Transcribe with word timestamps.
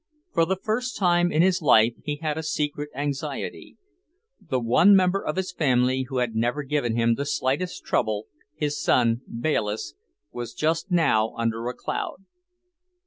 For 0.33 0.45
the 0.45 0.55
first 0.55 0.97
time 0.97 1.31
in 1.31 1.43
his 1.43 1.61
life 1.61 1.93
he 2.03 2.15
had 2.15 2.35
a 2.35 2.41
secret 2.41 2.89
anxiety. 2.95 3.77
The 4.41 4.59
one 4.59 4.95
member 4.95 5.23
of 5.23 5.35
his 5.35 5.51
family 5.51 6.07
who 6.09 6.17
had 6.17 6.33
never 6.33 6.63
given 6.63 6.95
him 6.97 7.13
the 7.13 7.23
slightest 7.27 7.85
trouble, 7.85 8.25
his 8.55 8.81
son 8.81 9.21
Bayliss, 9.31 9.93
was 10.31 10.55
just 10.55 10.89
now 10.89 11.35
under 11.37 11.67
a 11.67 11.75
cloud. 11.75 12.25